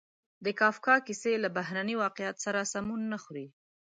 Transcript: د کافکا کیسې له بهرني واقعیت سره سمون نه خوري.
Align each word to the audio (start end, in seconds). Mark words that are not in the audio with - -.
د 0.45 0.47
کافکا 0.59 0.95
کیسې 1.07 1.33
له 1.43 1.49
بهرني 1.57 1.95
واقعیت 2.03 2.37
سره 2.45 2.69
سمون 2.73 3.01
نه 3.13 3.17
خوري. 3.23 3.47